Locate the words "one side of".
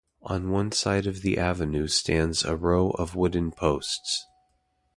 0.49-1.21